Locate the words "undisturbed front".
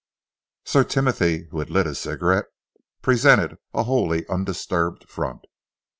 4.29-5.45